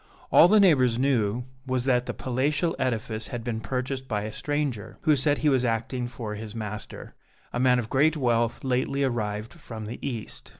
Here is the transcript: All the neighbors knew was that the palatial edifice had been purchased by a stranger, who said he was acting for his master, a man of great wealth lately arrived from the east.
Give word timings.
All 0.31 0.47
the 0.47 0.59
neighbors 0.59 0.97
knew 0.97 1.43
was 1.67 1.85
that 1.85 2.07
the 2.07 2.13
palatial 2.15 2.75
edifice 2.79 3.27
had 3.27 3.43
been 3.43 3.61
purchased 3.61 4.07
by 4.07 4.23
a 4.23 4.31
stranger, 4.31 4.97
who 5.01 5.15
said 5.15 5.37
he 5.37 5.47
was 5.49 5.63
acting 5.63 6.07
for 6.07 6.33
his 6.33 6.55
master, 6.55 7.13
a 7.53 7.59
man 7.59 7.77
of 7.77 7.87
great 7.87 8.17
wealth 8.17 8.63
lately 8.63 9.03
arrived 9.03 9.53
from 9.53 9.85
the 9.85 9.99
east. 10.01 10.49